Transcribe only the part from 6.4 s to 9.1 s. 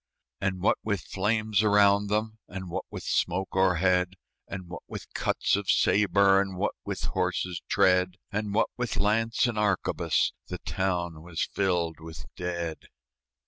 And what with horses' tread, And what with